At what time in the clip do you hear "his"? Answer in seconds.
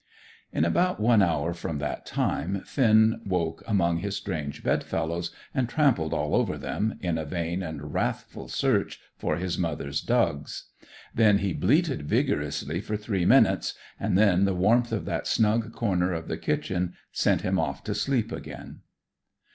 3.99-4.15, 9.37-9.59